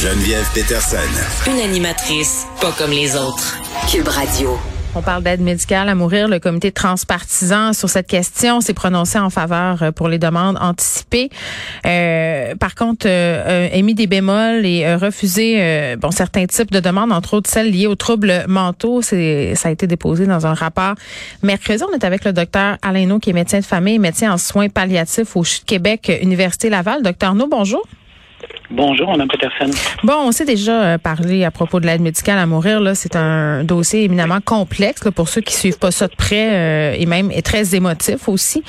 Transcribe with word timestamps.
Geneviève 0.00 0.48
Peterson. 0.54 0.96
Une 1.46 1.60
animatrice 1.60 2.46
pas 2.58 2.72
comme 2.72 2.90
les 2.90 3.16
autres. 3.16 3.58
Cube 3.86 4.08
Radio. 4.08 4.58
On 4.94 5.02
parle 5.02 5.22
d'aide 5.22 5.42
médicale 5.42 5.90
à 5.90 5.94
mourir. 5.94 6.26
Le 6.26 6.38
comité 6.38 6.72
transpartisan 6.72 7.74
sur 7.74 7.90
cette 7.90 8.06
question 8.06 8.62
s'est 8.62 8.72
prononcé 8.72 9.18
en 9.18 9.28
faveur 9.28 9.82
euh, 9.82 9.92
pour 9.92 10.08
les 10.08 10.18
demandes 10.18 10.56
anticipées. 10.58 11.28
Euh, 11.84 12.54
par 12.54 12.76
contre, 12.76 13.06
euh, 13.06 13.68
émis 13.74 13.92
des 13.92 14.06
bémols 14.06 14.64
et 14.64 14.86
euh, 14.86 14.96
refusé 14.96 15.96
bon 15.96 16.10
certains 16.10 16.46
types 16.46 16.70
de 16.70 16.80
demandes, 16.80 17.12
entre 17.12 17.34
autres 17.34 17.50
celles 17.50 17.70
liées 17.70 17.86
aux 17.86 17.94
troubles 17.94 18.46
mentaux. 18.48 19.02
C'est 19.02 19.54
ça 19.54 19.68
a 19.68 19.72
été 19.72 19.86
déposé 19.86 20.24
dans 20.24 20.46
un 20.46 20.54
rapport 20.54 20.94
mercredi. 21.42 21.82
On 21.86 21.94
est 21.94 22.04
avec 22.04 22.24
le 22.24 22.32
docteur 22.32 22.78
Alain 22.80 23.04
No, 23.04 23.18
qui 23.18 23.28
est 23.28 23.34
médecin 23.34 23.58
de 23.58 23.66
famille, 23.66 23.98
médecin 23.98 24.32
en 24.32 24.38
soins 24.38 24.70
palliatifs 24.70 25.36
au 25.36 25.42
Québec 25.66 26.10
Université 26.22 26.70
Laval. 26.70 27.02
Docteur 27.02 27.34
No, 27.34 27.46
bonjour. 27.46 27.82
Bonjour, 28.70 29.10
Mme 29.10 29.26
Peterson. 29.26 29.68
Bon, 30.04 30.14
on 30.16 30.32
s'est 30.32 30.44
déjà 30.44 30.82
euh, 30.82 30.98
parlé 30.98 31.44
à 31.44 31.50
propos 31.50 31.80
de 31.80 31.86
l'aide 31.86 32.00
médicale 32.00 32.38
à 32.38 32.46
mourir. 32.46 32.78
Là, 32.80 32.94
c'est 32.94 33.16
un 33.16 33.64
dossier 33.64 34.04
éminemment 34.04 34.40
complexe 34.40 35.02
pour 35.14 35.28
ceux 35.28 35.40
qui 35.40 35.54
suivent 35.54 35.78
pas 35.78 35.90
ça 35.90 36.06
de 36.06 36.14
près 36.14 36.50
euh, 36.52 36.94
et 36.96 37.04
même 37.04 37.32
est 37.32 37.44
très 37.44 37.74
émotif 37.74 38.28
aussi. 38.28 38.62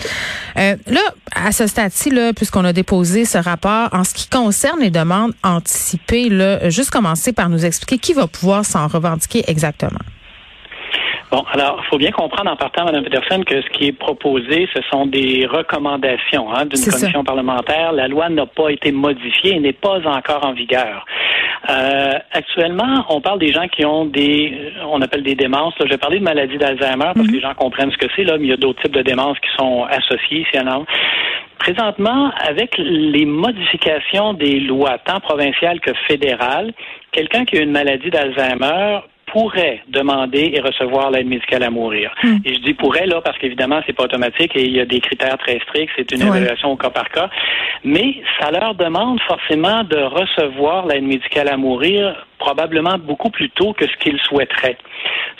Euh, 0.57 0.75
là, 0.87 1.01
à 1.35 1.51
ce 1.51 1.67
stade-ci, 1.67 2.09
là, 2.09 2.33
puisqu'on 2.33 2.65
a 2.65 2.73
déposé 2.73 3.25
ce 3.25 3.37
rapport, 3.37 3.89
en 3.91 4.03
ce 4.03 4.15
qui 4.15 4.27
concerne 4.27 4.79
les 4.79 4.89
demandes 4.89 5.33
anticipées, 5.43 6.29
là, 6.29 6.67
juste 6.69 6.89
commencer 6.89 7.31
par 7.31 7.49
nous 7.49 7.63
expliquer 7.63 7.99
qui 7.99 8.13
va 8.13 8.25
pouvoir 8.25 8.65
s'en 8.65 8.87
revendiquer 8.87 9.43
exactement. 9.47 9.99
Bon, 11.31 11.45
alors, 11.53 11.79
il 11.81 11.87
faut 11.87 11.97
bien 11.97 12.11
comprendre 12.11 12.51
en 12.51 12.57
partant, 12.57 12.83
Mme 12.83 13.05
Peterson, 13.05 13.41
que 13.43 13.61
ce 13.61 13.69
qui 13.69 13.87
est 13.87 13.97
proposé, 13.97 14.67
ce 14.75 14.81
sont 14.91 15.05
des 15.05 15.47
recommandations 15.49 16.51
hein, 16.53 16.65
d'une 16.65 16.83
commission 16.83 17.23
parlementaire. 17.23 17.93
La 17.93 18.09
loi 18.09 18.27
n'a 18.27 18.45
pas 18.45 18.69
été 18.69 18.91
modifiée 18.91 19.55
et 19.55 19.59
n'est 19.61 19.71
pas 19.71 20.05
encore 20.05 20.45
en 20.45 20.51
vigueur. 20.51 21.05
Euh, 21.69 22.19
actuellement, 22.33 23.05
on 23.07 23.21
parle 23.21 23.39
des 23.39 23.53
gens 23.53 23.69
qui 23.69 23.85
ont 23.85 24.03
des, 24.03 24.73
on 24.85 25.01
appelle 25.01 25.23
des 25.23 25.35
démences. 25.35 25.73
Là, 25.79 25.85
je 25.85 25.91
vais 25.91 25.97
parler 25.97 26.19
de 26.19 26.23
maladie 26.25 26.57
d'Alzheimer 26.57 27.11
parce 27.15 27.27
que 27.27 27.31
mhm. 27.31 27.35
les 27.35 27.41
gens 27.41 27.53
comprennent 27.53 27.91
ce 27.91 27.97
que 27.97 28.07
c'est, 28.13 28.25
là, 28.25 28.37
mais 28.37 28.47
il 28.47 28.49
y 28.49 28.53
a 28.53 28.57
d'autres 28.57 28.81
types 28.81 28.95
de 28.95 29.01
démences 29.01 29.39
qui 29.39 29.49
sont 29.57 29.85
associées, 29.85 30.45
si 30.51 30.59
en 30.59 30.85
Présentement, 31.59 32.31
avec 32.45 32.75
les 32.77 33.25
modifications 33.25 34.33
des 34.33 34.59
lois, 34.59 34.97
tant 35.05 35.21
provinciales 35.21 35.79
que 35.79 35.93
fédérales, 36.07 36.73
quelqu'un 37.11 37.45
qui 37.45 37.57
a 37.57 37.61
une 37.61 37.71
maladie 37.71 38.09
d'Alzheimer 38.09 38.99
pourrait 39.31 39.81
demander 39.87 40.51
et 40.53 40.59
recevoir 40.59 41.11
l'aide 41.11 41.27
médicale 41.27 41.63
à 41.63 41.69
mourir. 41.69 42.13
Hmm. 42.23 42.37
Et 42.45 42.55
je 42.55 42.59
dis 42.61 42.73
pourrait 42.73 43.05
là 43.05 43.21
parce 43.21 43.37
qu'évidemment 43.37 43.81
c'est 43.85 43.93
pas 43.93 44.03
automatique 44.03 44.55
et 44.55 44.63
il 44.63 44.75
y 44.75 44.79
a 44.79 44.85
des 44.85 44.99
critères 44.99 45.37
très 45.37 45.59
stricts, 45.59 45.91
c'est 45.95 46.11
une 46.11 46.21
évaluation 46.21 46.71
au 46.71 46.77
cas 46.77 46.89
par 46.89 47.09
cas, 47.09 47.29
mais 47.83 48.15
ça 48.39 48.51
leur 48.51 48.75
demande 48.75 49.19
forcément 49.21 49.83
de 49.83 49.97
recevoir 49.97 50.85
l'aide 50.85 51.03
médicale 51.03 51.47
à 51.47 51.57
mourir 51.57 52.25
probablement 52.41 52.97
beaucoup 52.97 53.29
plus 53.29 53.49
tôt 53.51 53.73
que 53.73 53.85
ce 53.87 53.95
qu'ils 53.97 54.19
souhaiteraient. 54.19 54.77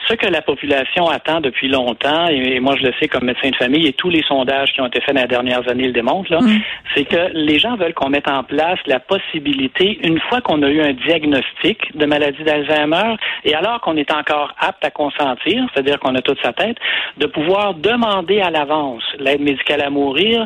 Ce 0.08 0.14
que 0.14 0.28
la 0.28 0.42
population 0.42 1.10
attend 1.10 1.42
depuis 1.42 1.68
longtemps, 1.68 2.28
et 2.28 2.60
moi 2.60 2.76
je 2.80 2.84
le 2.88 2.94
sais 3.00 3.08
comme 3.08 3.26
médecin 3.26 3.50
de 3.50 3.56
famille, 3.56 3.88
et 3.88 3.94
tous 3.94 4.10
les 4.10 4.24
sondages 4.24 4.72
qui 4.74 4.82
ont 4.82 4.88
été 4.88 5.02
faits 5.02 5.16
dans 5.16 5.22
les 5.22 5.28
dernières 5.28 5.68
années 5.68 5.88
le 5.88 5.94
démontrent, 5.94 6.32
là, 6.32 6.42
mm. 6.42 6.62
c'est 6.94 7.06
que 7.06 7.32
les 7.34 7.60
gens 7.60 7.76
veulent 7.76 7.94
qu'on 7.94 8.10
mette 8.10 8.28
en 8.28 8.44
place 8.44 8.80
la 8.86 9.00
possibilité, 9.00 10.00
une 10.04 10.20
fois 10.22 10.42
qu'on 10.42 10.62
a 10.64 10.70
eu 10.70 10.82
un 10.82 10.94
diagnostic 10.94 11.96
de 11.98 12.06
maladie 12.06 12.44
d'Alzheimer, 12.44 13.16
et 13.46 13.56
alors 13.56 13.82
qu'on 13.82 13.98
est 13.98 14.12
encore 14.12 14.54
apte 14.60 14.84
à 14.86 14.92
consentir, 14.92 15.66
c'est-à-dire 15.74 16.00
qu'on 16.00 16.16
a 16.16 16.22
toute 16.22 16.42
sa 16.42 16.54
tête, 16.54 16.78
de 17.18 17.26
pouvoir 17.26 17.74
demander 17.74 18.42
à 18.42 18.52
l'avance 18.52 19.04
l'aide 19.20 19.42
médicale 19.42 19.82
à 19.82 19.90
mourir 19.90 20.46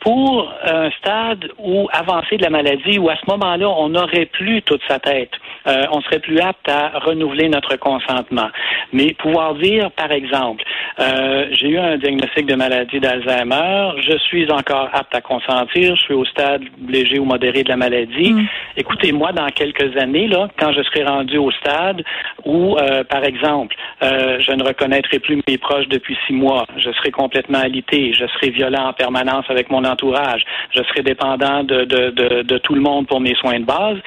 pour 0.00 0.50
un 0.64 0.90
stade 0.92 1.50
où 1.58 1.88
avancer 1.92 2.36
de 2.38 2.42
la 2.42 2.50
maladie, 2.50 2.98
où 2.98 3.08
à 3.10 3.16
ce 3.16 3.30
moment-là, 3.30 3.68
on 3.68 3.90
n'aurait 3.90 4.26
plus 4.26 4.62
toute 4.62 4.82
sa 4.88 4.98
tête. 4.98 5.30
Euh, 5.66 5.84
on 5.92 6.00
serait 6.02 6.18
plus 6.18 6.38
apte 6.40 6.68
à 6.68 6.98
renouveler 6.98 7.48
notre 7.48 7.76
consentement. 7.76 8.48
Mais 8.92 9.14
pouvoir 9.14 9.54
dire, 9.54 9.90
par 9.92 10.10
exemple, 10.12 10.64
euh, 10.98 11.46
j'ai 11.52 11.68
eu 11.68 11.78
un 11.78 11.96
diagnostic 11.96 12.46
de 12.46 12.54
maladie 12.54 13.00
d'Alzheimer, 13.00 13.92
je 14.00 14.16
suis 14.18 14.50
encore 14.50 14.88
apte 14.92 15.14
à 15.14 15.20
consentir, 15.20 15.96
je 15.96 16.02
suis 16.02 16.14
au 16.14 16.24
stade 16.24 16.62
léger 16.88 17.18
ou 17.18 17.24
modéré 17.24 17.62
de 17.62 17.68
la 17.68 17.76
maladie. 17.76 18.32
Mm. 18.32 18.46
Écoutez, 18.76 19.12
moi, 19.12 19.32
dans 19.32 19.48
quelques 19.48 19.96
années, 19.96 20.28
là, 20.28 20.48
quand 20.58 20.72
je 20.72 20.82
serai 20.82 21.04
rendu 21.04 21.38
au 21.38 21.50
stade 21.52 22.02
où, 22.44 22.76
euh, 22.76 23.04
par 23.04 23.24
exemple, 23.24 23.76
je 24.02 24.52
ne 24.52 24.64
reconnaîtrai 24.64 25.18
plus 25.18 25.40
mes 25.46 25.58
proches 25.58 25.86
depuis 25.88 26.16
six 26.26 26.32
mois, 26.32 26.66
je 26.76 26.90
serai 26.92 27.10
complètement 27.10 27.58
alité, 27.58 28.12
je 28.12 28.26
serai 28.26 28.50
violent 28.50 28.88
en 28.88 28.92
permanence 28.92 29.44
avec 29.48 29.70
mon 29.70 29.84
entourage, 29.84 30.44
je 30.74 30.82
serai 30.84 31.02
dépendant 31.02 31.64
de, 31.64 31.84
de, 31.84 32.10
de, 32.10 32.42
de 32.42 32.58
tout 32.58 32.74
le 32.74 32.80
monde 32.80 33.06
pour 33.06 33.20
mes 33.20 33.34
soins 33.34 33.60
de 33.60 33.64
base, 33.64 33.98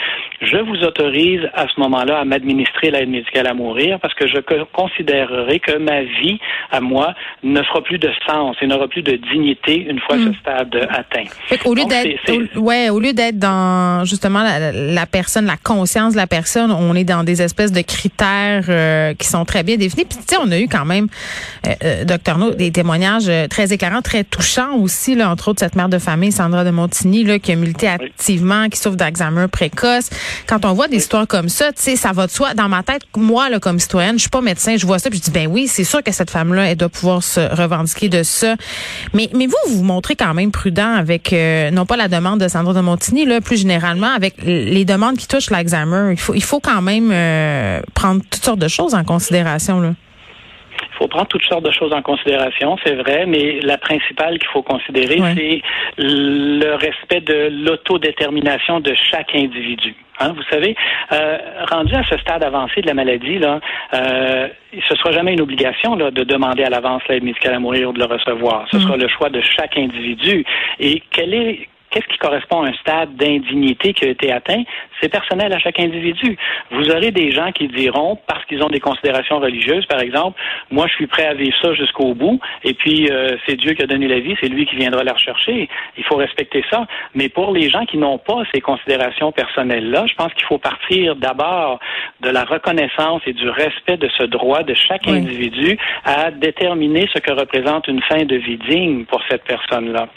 je 0.41 0.57
vous 0.57 0.83
autorise 0.83 1.47
à 1.53 1.67
ce 1.73 1.79
moment-là 1.81 2.19
à 2.19 2.25
m'administrer 2.25 2.91
l'aide 2.91 3.09
médicale 3.09 3.47
à 3.47 3.53
mourir 3.53 4.00
parce 4.00 4.13
que 4.13 4.28
je 4.28 4.38
considérerai 4.73 5.59
que 5.59 5.78
ma 5.78 6.01
vie 6.01 6.39
à 6.72 6.79
moi 6.79 7.13
ne 7.44 7.61
fera 7.63 7.81
plus 7.81 8.00
de 8.00 8.09
sens 8.28 8.56
et 8.61 8.67
n'aura 8.67 8.88
plus 8.88 9.01
de 9.01 9.16
dignité 9.31 9.85
une 9.89 10.00
fois 10.00 10.17
ce 10.17 10.29
hmm. 10.29 10.35
stade 10.41 10.88
atteint. 10.89 11.25
au 11.66 11.73
lieu 11.73 11.85
d'être, 11.85 12.57
ouais, 12.57 12.89
au 12.89 13.00
lieu 13.00 13.13
d'être 13.13 13.38
dans 13.38 14.06
justement 14.06 14.44
la, 14.44 15.06
personne, 15.06 15.45
la 15.45 15.57
conscience 15.57 16.13
de 16.13 16.17
la 16.17 16.28
personne, 16.28 16.72
on 16.72 16.95
est 16.95 17.03
dans 17.03 17.23
des 17.23 17.41
espèces 17.41 17.72
de 17.72 17.81
critères 17.81 18.66
euh, 18.69 19.13
qui 19.13 19.28
sont 19.28 19.45
très 19.45 19.63
bien 19.63 19.78
définis. 19.78 20.06
Puis 20.06 20.17
tu 20.19 20.35
sais, 20.35 20.38
on 20.41 20.51
a 20.51 20.59
eu 20.59 20.67
quand 20.67 20.85
même, 20.85 21.07
euh, 21.67 21.72
euh 21.83 22.06
docteur 22.06 22.38
No, 22.38 22.51
des 22.51 22.72
témoignages 22.72 23.29
très 23.50 23.72
éclairants, 23.73 24.01
très 24.01 24.23
touchants 24.23 24.75
aussi, 24.75 25.16
là, 25.16 25.29
entre 25.29 25.50
autres 25.50 25.59
cette 25.59 25.75
mère 25.75 25.89
de 25.89 26.00
famille, 26.00 26.31
Sandra 26.31 26.63
de 26.63 26.72
Montigny, 26.72 27.23
là, 27.23 27.39
qui 27.39 27.51
a 27.51 27.56
milité 27.56 27.88
activement, 27.88 28.69
qui 28.69 28.78
souffre 28.78 28.97
d'Alzheimer 28.97 29.47
précoce. 29.47 30.09
Quand 30.47 30.66
on 30.66 30.73
voit 30.73 30.88
des 30.88 30.97
histoires 30.97 31.28
comme 31.28 31.50
ça, 31.50 31.62
tu 31.72 31.81
sais, 31.81 31.96
ça 31.96 32.12
va 32.12 32.28
de 32.28 32.31
soi. 32.31 32.53
Dans 32.53 32.69
ma 32.69 32.84
tête, 32.84 33.03
moi, 33.16 33.50
là, 33.50 33.59
comme 33.59 33.79
citoyenne, 33.79 34.16
je 34.16 34.22
suis 34.22 34.29
pas 34.29 34.41
médecin, 34.41 34.75
je 34.78 34.85
vois 34.85 35.00
ça, 35.00 35.09
puis 35.09 35.19
je 35.19 35.24
dis, 35.24 35.31
ben 35.31 35.47
oui, 35.47 35.68
c'est 35.68 35.84
sûr 35.84 36.03
que 36.03 36.12
cette 36.12 36.29
femme-là, 36.29 36.69
elle 36.69 36.78
doit 36.78 36.90
pouvoir 36.90 37.24
se 37.24 37.40
revendiquer 37.40 38.09
de 38.09 38.24
ça. 38.24 38.56
Mais, 39.13 39.29
mais 39.34 39.47
vous, 39.47 39.56
vous 39.68 39.78
vous 39.78 39.84
montrez 39.84 40.16
quand 40.16 40.34
même 40.34 40.51
prudent 40.51 40.94
avec, 40.94 41.34
euh, 41.34 41.72
non 41.72 41.85
pas 41.85 41.97
la 41.97 42.07
demande 42.07 42.40
de 42.40 42.47
Sandra 42.47 42.74
de 42.74 42.81
Montigny, 42.81 43.25
là, 43.25 43.41
plus 43.41 43.57
généralement, 43.57 44.12
avec 44.13 44.35
les 44.44 44.85
demandes 44.85 45.18
qui 45.18 45.28
touchent 45.28 45.50
l'Alzheimer. 45.50 46.12
Il 46.12 46.19
faut, 46.19 46.34
il 46.34 46.44
faut 46.44 46.59
quand 46.59 46.81
même 46.81 47.12
euh, 47.12 47.81
prendre 47.94 48.22
toutes 48.30 48.44
sortes 48.44 48.59
de 48.59 48.68
choses 48.68 48.94
en 48.94 49.03
considération, 49.03 49.80
là. 49.80 49.94
Il 51.03 51.07
faut 51.07 51.17
prendre 51.17 51.27
toutes 51.27 51.43
sortes 51.43 51.65
de 51.65 51.71
choses 51.71 51.91
en 51.91 52.01
considération, 52.01 52.77
c'est 52.85 52.95
vrai, 52.95 53.25
mais 53.25 53.59
la 53.61 53.77
principale 53.77 54.39
qu'il 54.39 54.47
faut 54.47 54.61
considérer, 54.61 55.19
c'est 55.35 55.61
le 55.97 56.75
respect 56.75 57.19
de 57.19 57.49
l'autodétermination 57.51 58.79
de 58.79 58.95
chaque 59.11 59.35
individu. 59.35 59.93
Hein, 60.21 60.31
vous 60.33 60.43
savez, 60.49 60.77
euh, 61.11 61.37
rendu 61.69 61.93
à 61.93 62.03
ce 62.05 62.17
stade 62.19 62.41
avancé 62.41 62.81
de 62.81 62.87
la 62.87 62.93
maladie, 62.93 63.37
là, 63.37 63.59
euh, 63.93 64.47
ce 64.87 64.95
sera 64.95 65.11
jamais 65.11 65.33
une 65.33 65.41
obligation 65.41 65.95
là, 65.95 66.09
de 66.09 66.23
demander 66.23 66.63
à 66.63 66.69
l'avance 66.69 67.01
l'aide 67.09 67.23
médicale 67.23 67.55
à 67.55 67.59
mourir 67.59 67.89
ou 67.89 67.91
de 67.91 67.99
le 67.99 68.05
recevoir. 68.05 68.65
Ce 68.71 68.77
mm. 68.77 68.81
sera 68.81 68.95
le 68.95 69.09
choix 69.09 69.29
de 69.29 69.41
chaque 69.41 69.77
individu. 69.77 70.45
Et 70.79 71.03
quel 71.11 71.33
est 71.33 71.67
qu'est-ce 71.93 72.07
qui 72.07 72.17
correspond 72.17 72.63
à 72.63 72.69
un 72.69 72.73
stade 72.73 73.15
d'indignité 73.15 73.93
qui 73.93 74.05
a 74.05 74.09
été 74.09 74.31
atteint, 74.31 74.63
c'est 74.99 75.09
personnel 75.09 75.53
à 75.53 75.59
chaque 75.59 75.79
individu. 75.79 76.37
Vous 76.71 76.89
aurez 76.89 77.11
des 77.11 77.31
gens 77.31 77.51
qui 77.51 77.67
diront, 77.67 78.17
parce 78.25 78.43
qu'ils 78.45 78.63
ont 78.63 78.69
des 78.69 78.79
considérations 78.79 79.39
religieuses, 79.39 79.85
par 79.85 79.99
exemple, 79.99 80.39
moi 80.71 80.87
je 80.87 80.93
suis 80.95 81.07
prêt 81.07 81.25
à 81.25 81.35
vivre 81.35 81.55
ça 81.61 81.73
jusqu'au 81.73 82.15
bout, 82.15 82.39
et 82.63 82.73
puis 82.73 83.09
euh, 83.11 83.37
c'est 83.45 83.55
Dieu 83.57 83.73
qui 83.73 83.83
a 83.83 83.85
donné 83.85 84.07
la 84.07 84.19
vie, 84.19 84.35
c'est 84.41 84.49
lui 84.49 84.65
qui 84.65 84.75
viendra 84.75 85.03
la 85.03 85.13
rechercher. 85.13 85.69
Il 85.97 86.03
faut 86.03 86.15
respecter 86.15 86.63
ça. 86.71 86.87
Mais 87.13 87.29
pour 87.29 87.51
les 87.51 87.69
gens 87.69 87.85
qui 87.85 87.97
n'ont 87.97 88.17
pas 88.17 88.41
ces 88.53 88.61
considérations 88.61 89.31
personnelles-là, 89.31 90.05
je 90.07 90.15
pense 90.15 90.33
qu'il 90.33 90.45
faut 90.45 90.57
partir 90.57 91.15
d'abord 91.15 91.79
de 92.21 92.29
la 92.29 92.43
reconnaissance 92.43 93.21
et 93.27 93.33
du 93.33 93.49
respect 93.49 93.97
de 93.97 94.09
ce 94.17 94.23
droit 94.23 94.63
de 94.63 94.73
chaque 94.73 95.07
individu 95.07 95.77
à 96.05 96.31
déterminer 96.31 97.07
ce 97.13 97.19
que 97.19 97.31
représente 97.31 97.87
une 97.87 98.01
fin 98.01 98.23
de 98.23 98.35
vie 98.35 98.57
digne 98.69 99.05
pour 99.05 99.21
cette 99.29 99.43
personne-là. 99.43 100.07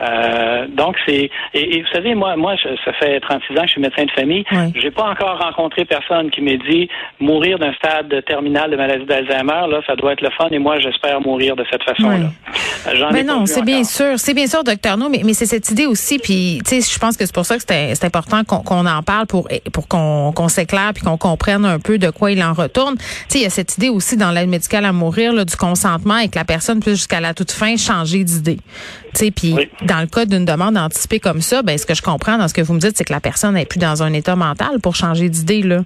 Euh, 0.00 0.66
donc 0.68 0.96
c'est 1.06 1.11
et, 1.12 1.82
vous 1.82 1.92
savez, 1.92 2.14
moi, 2.14 2.36
moi, 2.36 2.54
ça 2.84 2.92
fait 2.94 3.20
36 3.20 3.52
ans 3.52 3.62
que 3.62 3.66
je 3.66 3.72
suis 3.72 3.80
médecin 3.80 4.04
de 4.04 4.10
famille. 4.10 4.44
Je 4.74 4.80
J'ai 4.80 4.90
pas 4.90 5.08
encore 5.10 5.38
rencontré 5.38 5.84
personne 5.84 6.30
qui 6.30 6.40
m'ait 6.40 6.58
dit 6.58 6.88
mourir 7.20 7.58
d'un 7.58 7.72
stade 7.74 8.24
terminal 8.26 8.70
de 8.70 8.76
maladie 8.76 9.04
d'Alzheimer, 9.04 9.66
là, 9.68 9.80
ça 9.86 9.96
doit 9.96 10.12
être 10.12 10.20
le 10.20 10.30
fun. 10.30 10.48
Et 10.50 10.58
moi, 10.58 10.78
j'espère 10.80 11.20
mourir 11.20 11.56
de 11.56 11.64
cette 11.70 11.82
façon-là. 11.82 12.30
Euh, 12.88 13.10
mais 13.12 13.22
non, 13.22 13.46
c'est 13.46 13.64
bien 13.64 13.84
sûr, 13.84 14.18
c'est 14.18 14.34
bien 14.34 14.46
sûr, 14.46 14.64
docteur 14.64 14.96
No, 14.96 15.08
mais, 15.08 15.22
mais 15.24 15.34
c'est 15.34 15.46
cette 15.46 15.70
idée 15.70 15.86
aussi. 15.86 16.18
Puis, 16.18 16.60
tu 16.66 16.80
sais, 16.80 16.92
je 16.92 16.98
pense 16.98 17.16
que 17.16 17.24
c'est 17.24 17.34
pour 17.34 17.46
ça 17.46 17.56
que 17.56 17.62
c'est 17.66 18.04
important 18.04 18.44
qu'on 18.44 18.86
en 18.86 19.02
parle 19.02 19.26
pour 19.26 19.48
pour 19.72 19.88
qu'on 19.88 20.48
s'éclaire 20.48 20.92
puis 20.94 21.02
qu'on 21.02 21.16
comprenne 21.16 21.64
un 21.64 21.78
peu 21.78 21.98
de 21.98 22.10
quoi 22.10 22.32
il 22.32 22.42
en 22.42 22.52
retourne. 22.52 22.96
Tu 22.96 23.04
sais, 23.28 23.38
il 23.38 23.42
y 23.42 23.46
a 23.46 23.50
cette 23.50 23.76
idée 23.76 23.88
aussi 23.88 24.16
dans 24.16 24.30
l'aide 24.30 24.48
médicale 24.48 24.84
à 24.84 24.92
mourir 24.92 25.32
là, 25.32 25.44
du 25.44 25.56
consentement 25.56 26.18
et 26.18 26.28
que 26.28 26.38
la 26.38 26.44
personne 26.44 26.80
puisse 26.80 26.96
jusqu'à 26.96 27.20
la 27.20 27.34
toute 27.34 27.52
fin 27.52 27.76
changer 27.76 28.24
d'idée. 28.24 28.58
Puis 29.12 29.54
dans 29.82 30.00
le 30.00 30.06
cas 30.06 30.24
d'une 30.26 30.44
demande 30.44 30.76
anticipée 30.76 31.20
comme 31.20 31.40
ça, 31.40 31.62
ben, 31.62 31.76
ce 31.78 31.86
que 31.86 31.94
je 31.94 32.02
comprends 32.02 32.38
dans 32.38 32.48
ce 32.48 32.54
que 32.54 32.62
vous 32.62 32.74
me 32.74 32.80
dites, 32.80 32.96
c'est 32.96 33.04
que 33.04 33.12
la 33.12 33.20
personne 33.20 33.54
n'est 33.54 33.66
plus 33.66 33.78
dans 33.78 34.02
un 34.02 34.12
état 34.12 34.36
mental 34.36 34.80
pour 34.80 34.96
changer 34.96 35.28
d'idée, 35.28 35.62
là. 35.62 35.84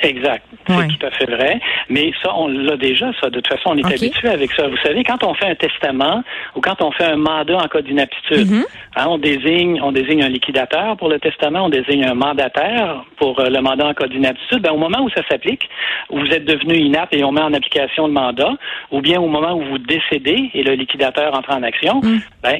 Exact. 0.00 0.44
C'est 0.66 0.88
tout 0.88 1.06
à 1.06 1.10
fait 1.10 1.26
vrai. 1.26 1.60
Mais 1.88 2.12
ça, 2.22 2.34
on 2.34 2.48
l'a 2.48 2.76
déjà, 2.76 3.10
ça. 3.20 3.30
De 3.30 3.40
toute 3.40 3.48
façon, 3.48 3.70
on 3.70 3.76
est 3.76 3.86
habitué 3.86 4.28
avec 4.28 4.52
ça. 4.52 4.68
Vous 4.68 4.76
savez, 4.78 5.02
quand 5.04 5.22
on 5.24 5.34
fait 5.34 5.46
un 5.46 5.54
testament 5.54 6.22
ou 6.54 6.60
quand 6.60 6.80
on 6.82 6.90
fait 6.92 7.04
un 7.04 7.16
mandat 7.16 7.56
en 7.56 7.68
cas 7.68 7.80
d'inaptitude, 7.80 8.48
mm-hmm. 8.48 8.64
hein, 8.96 9.06
on 9.08 9.18
désigne, 9.18 9.80
on 9.82 9.92
désigne 9.92 10.22
un 10.22 10.28
liquidateur 10.28 10.96
pour 10.96 11.08
le 11.08 11.18
testament, 11.18 11.66
on 11.66 11.68
désigne 11.68 12.04
un 12.04 12.14
mandataire 12.14 13.04
pour 13.16 13.38
euh, 13.40 13.48
le 13.48 13.60
mandat 13.60 13.86
en 13.86 13.94
cas 13.94 14.06
d'inaptitude. 14.06 14.60
Ben, 14.60 14.72
au 14.72 14.78
moment 14.78 15.02
où 15.02 15.10
ça 15.10 15.22
s'applique, 15.28 15.68
où 16.10 16.18
vous 16.20 16.26
êtes 16.26 16.44
devenu 16.44 16.76
inapte 16.76 17.14
et 17.14 17.24
on 17.24 17.32
met 17.32 17.42
en 17.42 17.52
application 17.52 18.06
le 18.06 18.12
mandat, 18.12 18.52
ou 18.90 19.00
bien 19.00 19.20
au 19.20 19.28
moment 19.28 19.54
où 19.54 19.62
vous 19.64 19.78
décédez 19.78 20.50
et 20.54 20.62
le 20.62 20.74
liquidateur 20.74 21.34
entre 21.34 21.50
en 21.50 21.62
action, 21.62 22.00
mm. 22.02 22.20
ben, 22.42 22.58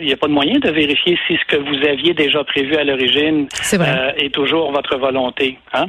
il 0.00 0.06
n'y 0.06 0.12
a 0.12 0.16
pas 0.16 0.28
de 0.28 0.32
moyen 0.32 0.58
de 0.58 0.70
vérifier 0.70 1.18
si 1.26 1.36
ce 1.36 1.56
que 1.56 1.56
vous 1.56 1.86
aviez 1.86 2.14
déjà 2.14 2.42
prévu 2.44 2.76
à 2.76 2.84
l'origine 2.84 3.48
euh, 3.74 4.12
est 4.16 4.32
toujours 4.32 4.72
votre 4.72 4.96
volonté. 4.98 5.58
Hein? 5.72 5.86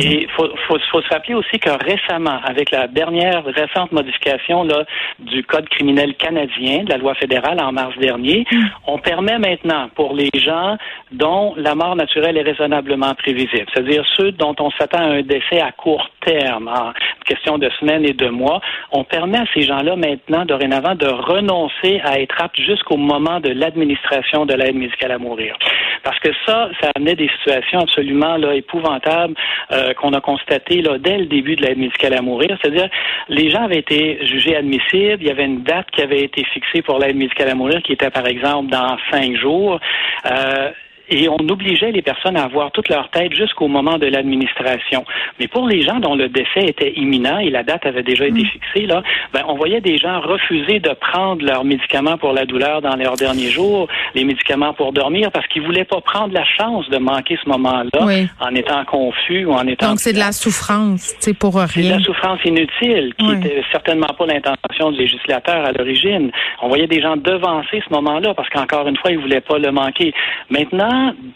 Et 0.00 0.11
il 0.12 0.30
faut, 0.30 0.48
faut, 0.68 0.78
se 0.78 1.08
rappeler 1.08 1.34
aussi 1.34 1.58
que 1.58 1.70
récemment, 1.70 2.38
avec 2.44 2.70
la 2.70 2.86
dernière 2.86 3.44
récente 3.44 3.92
modification 3.92 4.64
là, 4.64 4.84
du 5.18 5.42
Code 5.44 5.68
criminel 5.68 6.14
canadien, 6.14 6.84
de 6.84 6.90
la 6.90 6.98
loi 6.98 7.14
fédérale 7.14 7.60
en 7.60 7.72
mars 7.72 7.96
dernier, 7.98 8.44
mm. 8.50 8.64
on 8.86 8.98
permet 8.98 9.38
maintenant 9.38 9.88
pour 9.94 10.14
les 10.14 10.30
gens 10.34 10.76
dont 11.12 11.54
la 11.56 11.74
mort 11.74 11.96
naturelle 11.96 12.36
est 12.36 12.42
raisonnablement 12.42 13.14
prévisible, 13.14 13.66
c'est-à-dire 13.72 14.04
ceux 14.16 14.32
dont 14.32 14.54
on 14.58 14.70
s'attend 14.72 14.98
à 14.98 15.14
un 15.14 15.22
décès 15.22 15.60
à 15.60 15.72
court 15.72 16.08
terme, 16.24 16.68
en 16.68 16.92
question 17.24 17.58
de 17.58 17.70
semaines 17.80 18.04
et 18.04 18.12
de 18.12 18.28
mois, 18.28 18.60
on 18.90 19.04
permet 19.04 19.38
à 19.38 19.44
ces 19.54 19.62
gens-là 19.62 19.96
maintenant, 19.96 20.44
dorénavant, 20.44 20.94
de 20.94 21.06
renoncer 21.06 22.00
à 22.04 22.20
être 22.20 22.40
aptes 22.40 22.60
jusqu'au 22.60 22.96
moment 22.96 23.40
de 23.40 23.50
l'administration 23.50 24.46
de 24.46 24.54
l'aide 24.54 24.76
médicale 24.76 25.12
à 25.12 25.18
mourir. 25.18 25.56
Parce 26.02 26.18
que 26.20 26.30
ça, 26.46 26.70
ça 26.80 26.90
amenait 26.94 27.14
des 27.14 27.28
situations 27.38 27.80
absolument 27.80 28.36
là, 28.36 28.54
épouvantables 28.54 29.34
euh, 29.70 29.94
qu'on 29.94 30.12
a 30.12 30.20
constatées 30.20 30.82
dès 31.00 31.18
le 31.18 31.26
début 31.26 31.56
de 31.56 31.62
l'aide 31.62 31.78
médicale 31.78 32.14
à 32.14 32.22
mourir. 32.22 32.56
C'est-à-dire, 32.60 32.88
les 33.28 33.50
gens 33.50 33.64
avaient 33.64 33.78
été 33.78 34.24
jugés 34.26 34.56
admissibles, 34.56 35.18
il 35.20 35.26
y 35.26 35.30
avait 35.30 35.44
une 35.44 35.62
date 35.62 35.90
qui 35.92 36.02
avait 36.02 36.22
été 36.22 36.44
fixée 36.44 36.82
pour 36.82 36.98
l'aide 36.98 37.16
médicale 37.16 37.50
à 37.50 37.54
mourir 37.54 37.82
qui 37.82 37.92
était, 37.92 38.10
par 38.10 38.26
exemple, 38.26 38.70
dans 38.70 38.96
cinq 39.10 39.36
jours. 39.36 39.80
Euh, 40.26 40.70
et 41.08 41.28
on 41.28 41.36
obligeait 41.36 41.92
les 41.92 42.02
personnes 42.02 42.36
à 42.36 42.44
avoir 42.44 42.70
toute 42.72 42.88
leur 42.88 43.10
tête 43.10 43.34
jusqu'au 43.34 43.68
moment 43.68 43.98
de 43.98 44.06
l'administration. 44.06 45.04
Mais 45.38 45.48
pour 45.48 45.66
les 45.66 45.82
gens 45.82 46.00
dont 46.00 46.14
le 46.14 46.28
décès 46.28 46.64
était 46.66 46.92
imminent 46.96 47.38
et 47.38 47.50
la 47.50 47.62
date 47.62 47.86
avait 47.86 48.02
déjà 48.02 48.26
été 48.26 48.42
mm. 48.42 48.46
fixée, 48.46 48.86
là, 48.86 49.02
ben, 49.32 49.42
on 49.48 49.54
voyait 49.54 49.80
des 49.80 49.98
gens 49.98 50.20
refuser 50.20 50.80
de 50.80 50.90
prendre 50.90 51.44
leurs 51.44 51.64
médicaments 51.64 52.16
pour 52.18 52.32
la 52.32 52.44
douleur 52.44 52.82
dans 52.82 52.96
leurs 52.96 53.16
derniers 53.16 53.50
jours, 53.50 53.88
les 54.14 54.24
médicaments 54.24 54.72
pour 54.74 54.92
dormir, 54.92 55.30
parce 55.32 55.46
qu'ils 55.48 55.62
voulaient 55.62 55.84
pas 55.84 56.00
prendre 56.00 56.32
la 56.32 56.44
chance 56.44 56.88
de 56.88 56.98
manquer 56.98 57.38
ce 57.42 57.48
moment-là 57.48 58.26
en 58.40 58.54
étant 58.54 58.84
confus 58.84 59.44
ou 59.44 59.52
en 59.52 59.66
étant. 59.66 59.90
Donc 59.90 60.00
c'est 60.00 60.12
de 60.12 60.18
la 60.18 60.32
souffrance, 60.32 61.14
c'est 61.18 61.36
pour 61.36 61.54
rien. 61.56 61.68
C'est 61.68 61.82
de 61.82 61.88
la 61.88 62.00
souffrance 62.00 62.40
inutile, 62.44 63.14
qui 63.18 63.26
n'était 63.26 63.62
certainement 63.70 64.14
pas 64.18 64.26
l'intention 64.26 64.90
du 64.92 64.98
législateur 64.98 65.64
à 65.64 65.72
l'origine. 65.72 66.30
On 66.60 66.68
voyait 66.68 66.86
des 66.86 67.00
gens 67.00 67.16
devancer 67.16 67.82
ce 67.86 67.92
moment-là 67.92 68.34
parce 68.34 68.48
qu'encore 68.50 68.86
une 68.88 68.96
fois, 68.96 69.10
ils 69.10 69.18
voulaient 69.18 69.40
pas 69.40 69.58
le 69.58 69.70
manquer. 69.72 70.12
Maintenant, 70.50 70.91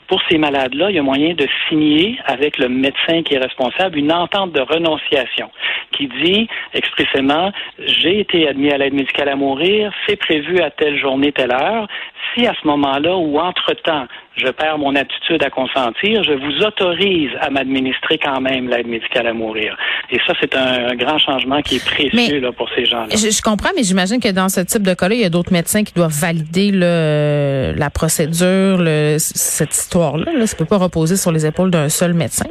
pour 0.09 0.21
ces 0.29 0.39
malades-là, 0.39 0.91
il 0.91 0.97
y 0.97 0.99
a 0.99 1.03
moyen 1.03 1.35
de 1.35 1.47
signer 1.69 2.19
avec 2.25 2.59
le 2.59 2.69
médecin 2.69 3.23
qui 3.23 3.35
est 3.35 3.39
responsable 3.39 3.99
une 3.99 4.13
entente 4.13 4.53
de 4.53 4.61
renonciation 4.61 5.51
qui 5.93 6.09
dit 6.09 6.49
expressément 6.75 7.53
j'ai 7.79 8.21
été 8.21 8.49
admis 8.49 8.71
à 8.71 8.79
l'aide 8.79 8.95
médicale 8.95 9.29
à 9.29 9.37
mourir, 9.37 9.93
c'est 10.07 10.17
prévu 10.17 10.61
à 10.61 10.71
telle 10.71 10.99
journée, 10.99 11.33
telle 11.33 11.53
heure. 11.53 11.87
Si 12.35 12.47
à 12.47 12.55
ce 12.61 12.67
moment-là 12.67 13.17
ou 13.17 13.39
entre-temps, 13.39 14.07
je 14.37 14.49
perds 14.49 14.79
mon 14.79 14.95
attitude 14.95 15.43
à 15.43 15.51
consentir, 15.51 16.23
je 16.23 16.33
vous 16.33 16.65
autorise 16.65 17.31
à 17.41 17.51
m'administrer 17.51 18.19
quand 18.19 18.41
même 18.41 18.69
l'aide 18.69 18.87
médicale 18.87 19.27
à 19.27 19.33
mourir. 19.33 19.77
Et 20.11 20.19
ça, 20.27 20.35
c'est 20.41 20.55
un, 20.55 20.95
grand 20.95 21.19
changement 21.19 21.63
qui 21.63 21.77
est 21.77 21.85
précieux 21.85 22.41
là, 22.41 22.53
pour 22.53 22.69
ces 22.75 22.85
gens-là. 22.85 23.09
Je, 23.11 23.43
comprends, 23.43 23.71
mais 23.77 23.83
j'imagine 23.83 24.21
que 24.21 24.31
dans 24.31 24.49
ce 24.49 24.61
type 24.61 24.83
de 24.83 24.95
cas-là, 24.95 25.15
il 25.15 25.21
y 25.21 25.25
a 25.25 25.31
d'autres 25.31 25.53
médecins 25.53 25.85
qui 25.85 25.93
doivent 25.95 26.19
valider 26.19 26.71
la 26.73 27.91
procédure, 27.91 28.83
cette 29.19 29.75
histoire-là. 29.75 30.33
Là, 30.33 30.47
ça 30.47 30.57
ne 30.57 30.59
peut 30.59 30.69
pas 30.69 30.79
reposer 30.79 31.17
sur 31.17 31.33
les 31.33 31.47
épaules 31.47 31.71
d'un 31.71 31.89
seul 31.89 32.15
médecin. 32.15 32.47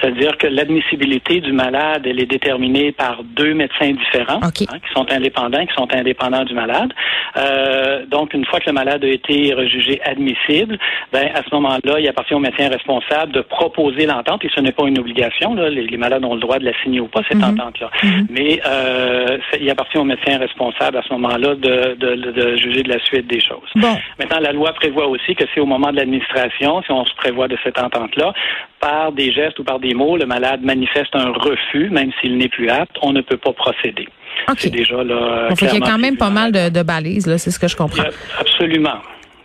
C'est-à-dire 0.00 0.36
que 0.38 0.46
l'admissibilité 0.46 1.40
du 1.40 1.52
malade, 1.52 2.06
elle 2.06 2.20
est 2.20 2.26
déterminée 2.26 2.92
par 2.92 3.22
deux 3.22 3.54
médecins 3.54 3.92
différents 3.92 4.40
hein, 4.42 4.50
qui 4.52 4.66
sont 4.94 5.10
indépendants, 5.10 5.64
qui 5.66 5.74
sont 5.74 5.88
indépendants 5.94 6.44
du 6.44 6.54
malade. 6.54 6.92
Euh, 7.36 8.06
donc, 8.06 8.34
une 8.34 8.44
fois 8.44 8.60
que 8.60 8.66
le 8.66 8.72
malade 8.72 9.04
a 9.04 9.08
été 9.08 9.52
rejugé 9.54 10.00
admissible, 10.04 10.78
ben 11.12 11.28
à 11.34 11.42
ce 11.42 11.54
moment-là, 11.54 12.00
il 12.00 12.08
appartient 12.08 12.34
au 12.34 12.38
médecin 12.40 12.68
responsable 12.68 13.32
de 13.32 13.40
proposer 13.40 14.06
l'entente, 14.06 14.44
et 14.44 14.50
ce 14.54 14.60
n'est 14.60 14.72
pas 14.72 14.86
une 14.86 14.98
obligation. 14.98 15.54
Là, 15.54 15.68
les, 15.68 15.96
malades 15.96 16.24
ont 16.24 16.34
le 16.34 16.40
droit 16.40 16.58
de 16.58 16.64
la 16.64 16.72
signer 16.82 17.00
ou 17.00 17.08
pas 17.08 17.20
cette 17.28 17.38
mhm. 17.38 17.50
entente-là. 17.50 17.90
Mhm. 18.02 18.26
Mais 18.30 18.60
euh, 18.66 19.38
il 19.60 19.68
appartient 19.70 19.98
au 19.98 20.04
médecin 20.04 20.38
responsable 20.38 20.96
à 20.96 21.02
ce 21.02 21.12
moment-là 21.12 21.54
de, 21.54 21.94
de, 21.94 22.30
de, 22.32 22.56
juger 22.56 22.82
de 22.82 22.88
la 22.88 23.00
suite 23.00 23.26
des 23.26 23.40
choses. 23.40 23.68
Bon. 23.76 23.96
Maintenant, 24.18 24.40
la 24.40 24.52
loi 24.52 24.72
prévoit 24.72 25.06
aussi 25.06 25.34
que 25.34 25.44
c'est 25.54 25.60
au 25.60 25.66
moment 25.66 25.90
de 25.90 25.96
l'administration, 25.96 26.82
si 26.82 26.90
on 26.90 27.04
se 27.04 27.14
prévoit 27.14 27.48
de 27.48 27.56
cette 27.62 27.78
entente-là, 27.78 28.32
par 28.80 29.12
des 29.12 29.30
gestes 29.32 29.58
ou 29.58 29.64
par 29.64 29.78
des 29.78 29.94
mots, 29.94 30.16
le 30.16 30.26
malade 30.26 30.62
manifeste 30.62 31.14
un 31.14 31.30
refus, 31.32 31.90
même 31.90 32.10
s'il 32.20 32.38
n'est 32.38 32.48
plus 32.48 32.70
apte, 32.70 32.96
on 33.02 33.12
ne 33.12 33.20
peut 33.20 33.36
pas 33.36 33.52
procéder. 33.52 34.08
C'est 34.56 34.70
déjà 34.70 35.04
là. 35.04 35.48
il 35.60 35.66
y 35.66 35.76
a 35.76 35.80
quand 35.80 35.98
même 35.98 36.16
pas 36.16 36.30
mal 36.30 36.50
de, 36.50 36.82
balises, 36.82 37.26
là, 37.26 37.38
c'est 37.38 37.50
ce 37.50 37.58
que 37.58 37.68
je 37.68 37.76
comprends. 37.76 38.02
Absolument. 38.38 38.98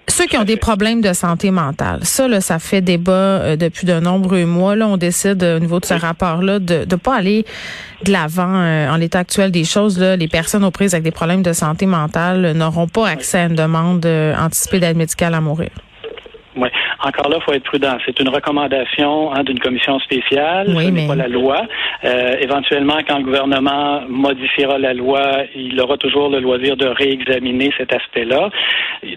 Ceux 0.07 0.27
qui 0.27 0.37
ont 0.37 0.43
des 0.43 0.55
problèmes 0.55 1.01
de 1.01 1.13
santé 1.13 1.51
mentale, 1.51 1.99
ça, 2.03 2.27
là, 2.27 2.39
ça 2.39 2.59
fait 2.59 2.79
débat 2.79 3.11
euh, 3.11 3.55
depuis 3.55 3.87
de 3.87 3.99
nombreux 3.99 4.45
mois. 4.45 4.75
Là, 4.75 4.87
on 4.87 4.97
décide 4.97 5.43
euh, 5.43 5.57
au 5.57 5.59
niveau 5.59 5.79
de 5.79 5.85
ce 5.85 5.95
rapport-là 5.95 6.59
de 6.59 6.85
ne 6.89 6.95
pas 6.95 7.15
aller 7.15 7.43
de 8.05 8.11
l'avant 8.11 8.55
euh, 8.55 8.89
en 8.89 8.97
l'état 8.97 9.19
actuel 9.19 9.51
des 9.51 9.63
choses. 9.63 9.99
Là, 9.99 10.15
les 10.15 10.27
personnes 10.27 10.63
aux 10.63 10.71
prises 10.71 10.93
avec 10.93 11.03
des 11.03 11.11
problèmes 11.11 11.41
de 11.41 11.53
santé 11.53 11.87
mentale 11.87 12.53
n'auront 12.53 12.87
pas 12.87 13.07
accès 13.07 13.39
à 13.39 13.45
une 13.45 13.55
demande 13.55 14.05
anticipée 14.05 14.79
d'aide 14.79 14.95
médicale 14.95 15.33
à 15.33 15.41
mourir. 15.41 15.71
Oui. 17.03 17.09
Encore 17.09 17.29
là, 17.29 17.37
il 17.39 17.43
faut 17.43 17.53
être 17.53 17.63
prudent. 17.63 17.97
C'est 18.05 18.19
une 18.19 18.29
recommandation 18.29 19.33
hein, 19.33 19.43
d'une 19.43 19.59
commission 19.59 19.99
spéciale. 19.99 20.67
ce 20.67 20.89
n'est 20.89 21.07
pas 21.07 21.15
la 21.15 21.27
loi. 21.27 21.63
Euh, 22.03 22.35
éventuellement, 22.39 22.97
quand 23.07 23.17
le 23.17 23.23
gouvernement 23.23 24.01
modifiera 24.07 24.77
la 24.77 24.93
loi, 24.93 25.43
il 25.55 25.79
aura 25.79 25.97
toujours 25.97 26.29
le 26.29 26.39
loisir 26.39 26.77
de 26.77 26.85
réexaminer 26.85 27.71
cet 27.77 27.93
aspect-là. 27.93 28.49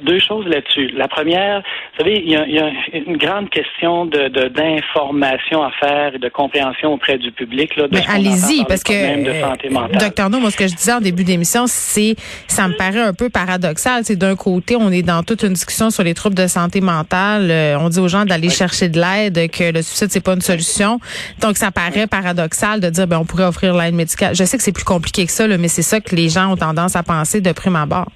Deux 0.03 0.19
choses 0.21 0.47
là-dessus. 0.47 0.89
La 0.89 1.09
première, 1.09 1.59
vous 1.61 2.05
savez, 2.05 2.23
il 2.25 2.31
y 2.31 2.37
a, 2.37 2.71
une 2.93 3.17
grande 3.17 3.51
question 3.51 4.07
de, 4.07 4.29
d'information 4.49 5.63
à 5.63 5.71
faire 5.73 6.15
et 6.15 6.19
de 6.19 6.29
compréhension 6.29 6.95
auprès 6.95 7.19
du 7.19 7.33
public. 7.33 7.77
Là, 7.77 7.89
de 7.89 7.99
allez-y, 8.09 8.65
parce 8.65 8.83
que, 8.83 8.93
euh, 8.93 9.99
docteur 9.99 10.31
No, 10.31 10.41
moi, 10.41 10.51
ce 10.51 10.57
que 10.57 10.67
je 10.67 10.75
disais 10.75 10.93
en 10.93 11.01
début 11.01 11.25
d'émission, 11.25 11.65
c'est, 11.67 12.17
ça 12.47 12.69
me 12.69 12.75
paraît 12.75 13.01
un 13.01 13.15
peu 13.15 13.29
paradoxal. 13.31 14.05
C'est 14.05 14.17
d'un 14.17 14.37
côté, 14.37 14.77
on 14.77 14.91
est 14.91 15.03
dans 15.03 15.23
toute 15.23 15.43
une 15.43 15.53
discussion 15.53 15.91
sur 15.91 16.03
les 16.03 16.15
troubles 16.15 16.37
de 16.37 16.47
santé 16.47 16.81
mentale. 16.81 17.51
Euh, 17.69 17.79
on 17.79 17.89
dit 17.89 17.99
aux 17.99 18.09
gens 18.09 18.25
d'aller 18.25 18.51
chercher 18.51 18.89
de 18.89 19.01
l'aide, 19.01 19.51
que 19.51 19.73
le 19.73 19.83
suicide 19.83 20.09
c'est 20.11 20.21
pas 20.21 20.35
une 20.35 20.41
solution. 20.41 21.01
Donc 21.41 21.57
ça 21.57 21.71
paraît 21.71 22.07
paradoxal 22.07 22.81
de 22.81 22.91
dire 22.91 23.07
ben 23.07 23.19
on 23.19 23.25
pourrait 23.25 23.45
offrir 23.45 23.75
l'aide 23.75 23.95
médicale. 23.95 24.35
Je 24.35 24.45
sais 24.45 24.57
que 24.57 24.63
c'est 24.63 24.73
plus 24.73 24.85
compliqué 24.85 25.27
que 25.27 25.33
ça, 25.33 25.47
mais 25.47 25.69
c'est 25.69 25.83
ça 25.83 26.01
que 26.01 26.15
les 26.15 26.29
gens 26.29 26.53
ont 26.53 26.57
tendance 26.57 26.97
à 26.97 27.03
penser 27.03 27.41
de 27.41 27.53
prime 27.53 27.77
abord. 27.77 28.09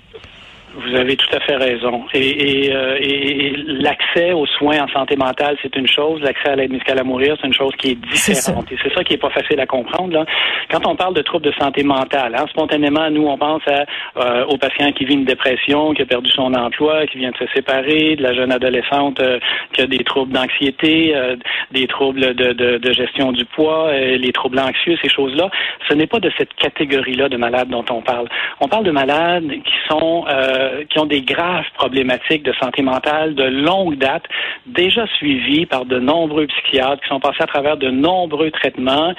Vous 0.75 0.95
avez 0.97 1.17
tout 1.17 1.37
à 1.37 1.41
fait 1.41 1.57
raison. 1.57 2.05
Et, 2.15 2.65
et, 2.65 2.75
euh, 2.75 2.97
et 2.99 3.55
l'accès 3.67 4.33
aux 4.33 4.47
soins 4.47 4.83
en 4.83 4.89
santé 4.89 5.17
mentale, 5.17 5.57
c'est 5.63 5.75
une 5.77 5.87
chose. 5.87 6.21
L'accès 6.23 6.49
à 6.49 6.57
l'aide 6.57 6.73
médicale 6.73 6.99
à 6.99 7.05
mourir, 7.05 7.37
c'est 7.41 7.47
une 7.47 7.55
chose 7.55 7.73
qui 7.79 7.91
est 7.91 7.95
différente. 7.95 8.71
Et 8.73 8.77
c'est 8.83 8.93
ça 8.95 9.05
qui 9.05 9.15
est 9.15 9.19
pas 9.19 9.31
facile 9.31 9.61
à 9.61 9.67
comprendre. 9.67 10.15
Là. 10.15 10.25
Quand 10.71 10.87
on 10.87 10.97
parle 10.97 11.15
de 11.15 11.23
troubles 11.23 11.45
de 11.45 11.53
santé 11.53 11.83
mentale, 11.83 12.35
hein, 12.37 12.47
spontanément, 12.51 13.11
nous, 13.11 13.27
on 13.27 13.37
pense 13.37 13.63
à, 13.67 13.85
euh, 14.17 14.47
au 14.47 14.57
patient 14.57 14.91
qui 14.93 15.05
vit 15.05 15.15
une 15.15 15.25
dépression, 15.25 15.93
qui 15.93 16.03
a 16.03 16.07
perdu 16.07 16.31
son 16.31 16.55
emploi, 16.55 17.07
qui 17.07 17.19
vient 17.19 17.33
de 17.33 17.37
se 17.37 17.53
séparer, 17.55 18.17
de 18.17 18.23
la 18.23 18.33
jeune 18.33 18.53
adolescente 18.53 19.21
euh, 19.21 19.39
qui 19.75 19.83
a 19.83 19.87
des 19.87 20.05
troubles 20.05 20.33
d'anxiété, 20.33 21.15
euh, 21.15 21.37
des 21.71 21.87
troubles 21.87 22.35
de, 22.35 22.53
de, 22.53 22.79
de, 22.79 22.93
gestion 22.93 23.33
du 23.33 23.45
poids, 23.45 23.93
les 23.93 24.33
troubles 24.33 24.59
anxieux, 24.59 24.97
ces 25.03 25.09
choses-là. 25.09 25.51
Ce 25.89 25.95
n'est 25.95 26.07
pas 26.07 26.21
de 26.21 26.31
cette 26.39 26.55
catégorie-là 26.55 27.29
de 27.29 27.37
malades 27.37 27.69
dont 27.69 27.85
on 27.91 28.01
parle. 28.01 28.29
On 28.61 28.69
parle 28.69 28.85
de 28.85 28.91
malades 28.91 29.49
qui 29.49 29.75
sont 29.89 30.25
euh, 30.29 30.62
qui 30.91 30.99
ont 30.99 31.07
des 31.07 31.23
graves 31.23 31.65
problématiques 31.75 32.43
de 32.43 32.53
santé 32.61 32.83
mentale 32.83 33.35
de 33.35 33.45
longue 33.45 33.97
date, 33.97 34.25
déjà 34.67 35.07
suivies 35.19 35.67
par 35.67 35.85
de 35.85 35.99
nombreux 35.99 36.47
psychiatres 36.47 37.03
qui 37.03 37.09
sont 37.09 37.21
passés 37.21 37.43
à 37.43 37.47
travers 37.47 37.77
de 37.77 37.91
nombreux 37.91 38.51
traitements, 38.51 39.15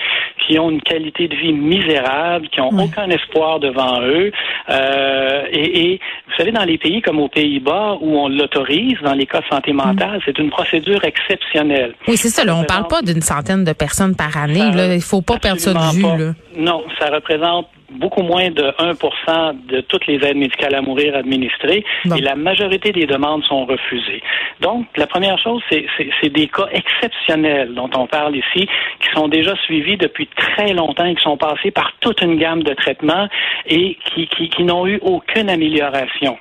qui 0.46 0.60
ont 0.60 0.70
une 0.70 0.82
qualité 0.82 1.28
de 1.28 1.36
vie 1.36 1.54
misérable, 1.54 2.48
qui 2.50 2.60
n'ont 2.60 2.78
aucun 2.78 3.10
espoir 3.10 3.60
devant 3.60 4.02
eux. 4.02 4.32
Euh, 4.70 5.44
et, 5.52 6.00
vous 6.28 6.34
savez, 6.38 6.52
dans 6.52 6.66
les 6.66 6.78
pays 6.78 7.02
comme 7.02 7.20
aux 7.20 7.30
Pays-Bas, 7.30 7.98
où 8.02 8.18
on 8.18 8.28
l'autorise 8.28 8.98
dans 9.04 9.14
les 9.14 9.26
cas 9.26 9.42
de 9.42 9.46
santé 9.46 9.74
mentale, 9.74 10.22
c'est 10.26 10.38
une 10.38 10.50
procédure 10.50 11.04
exceptionnelle. 11.04 11.94
Oui, 12.08 12.18
c'est 12.18 12.30
ça. 12.30 12.44
Là, 12.44 12.56
on 12.56 12.64
parle 12.64 12.88
pas 12.88 13.02
d'une 13.02 13.22
centaine 13.22 13.64
de 13.64 13.74
personnes 13.74 14.16
par 14.16 14.36
année. 14.38 14.72
Là. 14.74 14.94
Il 14.94 15.02
faut 15.02 15.22
pas 15.22 15.38
perdre 15.38 15.60
ça 15.60 15.74
de 15.74 15.96
vue. 15.96 16.34
Non, 16.58 16.84
ça 17.00 17.10
représente 17.10 17.68
beaucoup 17.94 18.22
moins 18.22 18.50
de 18.50 18.74
1% 18.80 19.66
de 19.68 19.82
toutes 19.82 20.08
les 20.08 20.16
aides 20.26 20.38
médicales 20.38 20.76
à 20.76 20.82
mourir 20.82 21.16
administrées 21.16 21.86
et 22.16 22.22
la 22.22 22.36
majorité 22.36 22.92
des 22.92 23.06
demandes 23.06 23.44
sont 23.44 23.66
refusées. 23.66 24.22
Donc, 24.62 24.86
la 24.98 25.08
première 25.08 25.38
chose, 25.40 25.62
c'est 25.70 26.30
des 26.30 26.48
cas 26.48 26.68
exceptionnels 26.72 27.74
dont 27.74 27.90
on 27.96 28.08
parle 28.08 28.36
ici, 28.36 28.68
qui 29.00 29.10
sont 29.14 29.28
déjà 29.28 29.56
suivis 29.58 29.98
depuis 29.98 30.28
très 30.28 30.74
longtemps 30.74 31.06
et 31.06 31.16
qui 31.16 31.24
sont 31.24 31.38
passés 31.38 31.72
par 31.72 31.94
toute 32.00 32.22
une 32.22 32.38
gamme 32.38 32.64
de 32.64 32.74
traitements 32.74 33.28
et 33.66 33.98
qui, 34.06 34.28
qui, 34.28 34.50
qui 34.50 34.64
n'ont 34.64 34.88
eu 34.88 35.00
aucune 35.02 35.50
amélioration. 35.50 36.38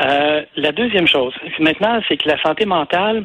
Euh, 0.00 0.42
la 0.56 0.72
deuxième 0.72 1.06
chose, 1.06 1.34
maintenant, 1.58 2.00
c'est 2.08 2.16
que 2.16 2.28
la 2.28 2.40
santé 2.40 2.64
mentale, 2.64 3.24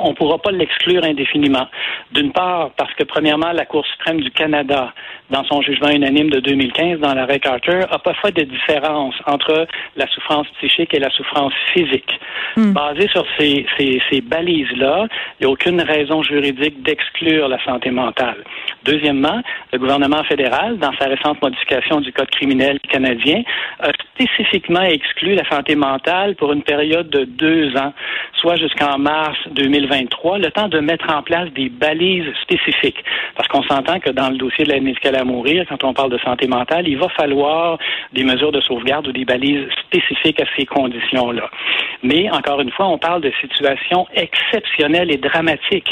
on 0.00 0.10
ne 0.10 0.14
pourra 0.14 0.38
pas 0.38 0.50
l'exclure 0.50 1.04
indéfiniment. 1.04 1.66
D'une 2.12 2.32
part, 2.32 2.70
parce 2.76 2.92
que 2.94 3.04
premièrement, 3.04 3.52
la 3.52 3.66
Cour 3.66 3.86
suprême 3.86 4.20
du 4.20 4.30
Canada, 4.30 4.92
dans 5.30 5.44
son 5.44 5.60
jugement 5.62 5.88
unanime 5.88 6.30
de 6.30 6.40
2015, 6.40 7.00
dans 7.00 7.14
l'arrêt 7.14 7.40
Carter, 7.40 7.80
a 7.90 7.98
pas 7.98 8.14
fait 8.14 8.32
de 8.32 8.42
différence 8.42 9.14
entre 9.26 9.66
la 9.96 10.06
souffrance 10.08 10.46
psychique 10.58 10.94
et 10.94 11.00
la 11.00 11.10
souffrance 11.10 11.52
physique. 11.72 12.18
Hmm. 12.56 12.72
Basé 12.72 13.08
sur 13.08 13.24
ces, 13.38 13.66
ces, 13.76 14.00
ces 14.10 14.20
balises-là, 14.20 15.06
il 15.38 15.44
n'y 15.44 15.46
a 15.46 15.50
aucune 15.50 15.80
raison 15.80 16.22
juridique 16.22 16.82
d'exclure 16.82 17.48
la 17.48 17.62
santé 17.64 17.90
mentale. 17.90 18.44
Deuxièmement, 18.84 19.42
le 19.72 19.78
gouvernement 19.78 20.22
fédéral, 20.24 20.78
dans 20.78 20.92
sa 20.98 21.06
récente 21.06 21.42
modification 21.42 22.00
du 22.00 22.12
Code 22.12 22.30
criminel 22.30 22.78
canadien, 22.88 23.42
a 23.80 23.90
spécifiquement 24.14 24.82
exclu 24.82 25.34
la 25.34 25.48
santé 25.48 25.74
mentale 25.74 26.36
pour 26.36 26.52
une 26.52 26.62
période 26.62 27.10
de 27.10 27.24
deux 27.24 27.76
ans, 27.76 27.92
soit 28.34 28.56
jusqu'en 28.56 28.98
mars 28.98 29.36
2023, 29.66 30.38
le 30.38 30.50
temps 30.50 30.68
de 30.68 30.78
mettre 30.78 31.12
en 31.12 31.22
place 31.22 31.50
des 31.52 31.68
balises 31.68 32.32
spécifiques. 32.42 33.02
Parce 33.34 33.48
qu'on 33.48 33.62
s'entend 33.64 33.98
que 33.98 34.10
dans 34.10 34.30
le 34.30 34.36
dossier 34.36 34.64
de 34.64 34.70
l'aide 34.70 34.84
médicale 34.84 35.16
à 35.16 35.24
mourir, 35.24 35.64
quand 35.68 35.82
on 35.84 35.92
parle 35.92 36.10
de 36.10 36.18
santé 36.18 36.46
mentale, 36.46 36.86
il 36.86 36.96
va 36.96 37.08
falloir 37.08 37.78
des 38.12 38.22
mesures 38.22 38.52
de 38.52 38.60
sauvegarde 38.60 39.08
ou 39.08 39.12
des 39.12 39.24
balises 39.24 39.66
spécifiques 39.86 40.40
à 40.40 40.46
ces 40.56 40.66
conditions-là. 40.66 41.50
Mais 42.02 42.30
encore 42.30 42.60
une 42.60 42.70
fois, 42.70 42.86
on 42.86 42.98
parle 42.98 43.22
de 43.22 43.32
situations 43.40 44.06
exceptionnelles 44.14 45.10
et 45.10 45.16
dramatiques. 45.16 45.90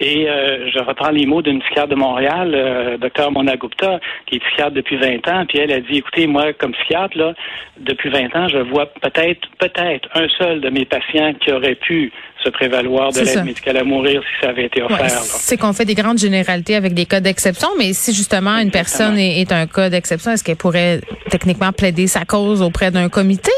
Et 0.00 0.28
euh, 0.28 0.70
je 0.70 0.78
reprends 0.78 1.10
les 1.10 1.26
mots 1.26 1.42
d'une 1.42 1.60
psychiatre 1.60 1.88
de 1.88 1.94
Montréal, 1.94 2.52
euh, 2.54 2.98
docteur 2.98 3.32
Mona 3.32 3.56
Gupta, 3.56 3.98
qui 4.26 4.36
est 4.36 4.38
psychiatre 4.38 4.72
depuis 4.72 4.96
20 4.96 5.28
ans, 5.28 5.44
puis 5.48 5.58
elle 5.58 5.72
a 5.72 5.80
dit, 5.80 5.98
écoutez, 5.98 6.26
moi, 6.26 6.52
comme 6.52 6.72
psychiatre, 6.72 7.16
là, 7.16 7.34
depuis 7.78 8.10
20 8.10 8.36
ans, 8.36 8.48
je 8.48 8.58
vois 8.58 8.86
peut-être, 8.86 9.48
peut-être 9.58 10.08
un 10.14 10.28
seul 10.38 10.60
de 10.60 10.68
mes 10.70 10.84
patients 10.84 11.32
qui 11.34 11.52
aurait 11.52 11.74
pu 11.74 12.12
se 12.44 12.50
prévaloir 12.50 13.05
de 13.10 13.20
l'aide 13.20 13.44
médicale 13.44 13.76
à 13.76 13.84
mourir 13.84 14.22
si 14.22 14.44
ça 14.44 14.50
avait 14.50 14.66
été 14.66 14.82
offert. 14.82 15.10
c'est 15.10 15.56
qu'on 15.56 15.72
fait 15.72 15.84
des 15.84 15.94
grandes 15.94 16.18
généralités 16.18 16.74
avec 16.74 16.94
des 16.94 17.06
cas 17.06 17.20
d'exception, 17.20 17.68
mais 17.78 17.92
si 17.92 18.12
justement 18.12 18.58
une 18.58 18.70
personne 18.70 19.18
est, 19.18 19.40
est 19.40 19.52
un 19.52 19.66
cas 19.66 19.90
d'exception, 19.90 20.32
est-ce 20.32 20.44
qu'elle 20.44 20.56
pourrait 20.56 21.00
techniquement 21.30 21.72
plaider 21.72 22.06
sa 22.06 22.24
cause 22.24 22.62
auprès 22.62 22.90
d'un 22.90 23.08
comité? 23.08 23.50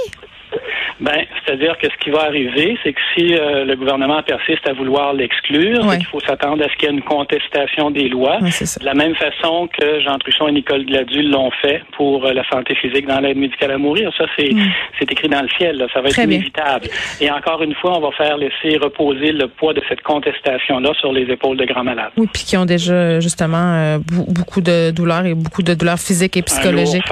Ben, 1.01 1.25
c'est-à-dire 1.45 1.79
que 1.79 1.87
ce 1.89 1.97
qui 1.99 2.11
va 2.11 2.23
arriver, 2.25 2.77
c'est 2.83 2.93
que 2.93 3.01
si 3.15 3.35
euh, 3.35 3.65
le 3.65 3.77
gouvernement 3.77 4.21
persiste 4.23 4.67
à 4.69 4.73
vouloir 4.73 5.13
l'exclure, 5.13 5.95
il 5.95 6.05
faut 6.07 6.21
s'attendre 6.21 6.65
à 6.65 6.69
ce 6.69 6.75
qu'il 6.77 6.89
y 6.89 6.93
ait 6.93 6.95
une 6.95 7.03
contestation 7.03 7.91
des 7.91 8.09
lois. 8.09 8.39
de 8.41 8.85
la 8.85 8.95
même 8.95 9.15
façon 9.15 9.69
que 9.79 10.01
Jean 10.01 10.19
Truchon 10.19 10.49
et 10.49 10.53
Nicole 10.53 10.85
Gladue 10.87 11.23
l'ont 11.23 11.53
fait 11.63 11.83
pour 11.93 12.27
euh, 12.27 12.33
la 12.33 12.43
santé 12.49 12.75
physique 12.75 13.07
dans 13.07 13.21
l'aide 13.21 13.37
médicale 13.37 13.73
à 13.73 13.79
mourir. 13.79 14.11
Ça, 14.19 14.25
c'est 14.37 14.53
mm. 14.53 14.71
c'est 14.99 15.13
écrit 15.13 15.29
dans 15.29 15.43
le 15.43 15.49
ciel. 15.57 15.87
Ça 15.93 16.01
va 16.01 16.09
être 16.09 16.19
inévitable. 16.19 16.89
Et 17.21 17.31
encore 17.31 17.63
une 17.63 17.75
fois, 17.75 17.99
on 17.99 18.01
va 18.01 18.11
faire 18.13 18.37
laisser 18.37 18.77
reposer 18.79 19.31
le 19.31 19.47
poids 19.47 19.75
de 19.75 19.83
cette 19.89 20.03
contestation-là 20.03 20.93
sur 20.99 21.13
les 21.13 21.31
épaules 21.31 21.57
de 21.57 21.65
grands 21.65 21.85
malades. 21.85 22.11
Oui, 22.17 22.29
puis 22.33 22.43
qui 22.43 22.57
ont 22.57 22.67
déjà 22.67 23.21
justement 23.21 23.75
euh, 23.75 23.99
beaucoup 24.11 24.61
de 24.61 24.91
douleurs 24.91 25.27
et 25.27 25.35
beaucoup 25.35 25.63
de 25.63 25.75
douleurs 25.75 26.01
physiques 26.01 26.37
et 26.37 26.43
psychologiques. 26.43 27.05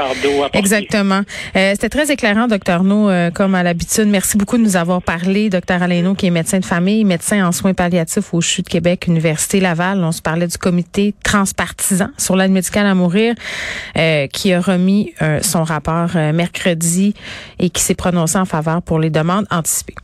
Exactement. 0.55 1.21
C'était 1.55 1.88
très 1.88 2.11
éclairant, 2.11 2.49
docteur 2.49 2.83
No, 2.83 3.11
comme 3.33 3.55
à 3.55 3.62
la 3.62 3.75
Merci 4.06 4.37
beaucoup 4.37 4.56
de 4.56 4.62
nous 4.62 4.76
avoir 4.76 5.02
parlé, 5.02 5.50
docteur 5.50 5.83
Alaino, 5.83 6.14
qui 6.14 6.26
est 6.26 6.30
médecin 6.30 6.59
de 6.59 6.64
famille, 6.64 7.04
médecin 7.04 7.47
en 7.47 7.52
soins 7.52 7.75
palliatifs 7.75 8.33
au 8.33 8.40
CHU 8.40 8.62
de 8.62 8.68
Québec, 8.68 9.06
Université 9.06 9.61
Laval. 9.61 10.02
On 10.04 10.12
se 10.12 10.23
parlait 10.23 10.47
du 10.47 10.59
comité 10.59 11.14
transpartisan 11.23 12.09
sur 12.16 12.37
l'aide 12.37 12.52
médicale 12.52 12.87
à 12.87 12.95
mourir, 12.95 13.35
euh, 13.97 14.26
qui 14.28 14.52
a 14.52 14.61
remis 14.61 15.14
euh, 15.23 15.40
son 15.42 15.64
rapport 15.64 16.11
euh, 16.16 16.33
mercredi 16.33 17.14
et 17.59 17.71
qui 17.71 17.83
s'est 17.83 17.95
prononcé 17.95 18.38
en 18.38 18.45
faveur 18.45 18.83
pour 18.83 18.99
les 18.99 19.11
demandes 19.11 19.47
anticipées. 19.50 19.95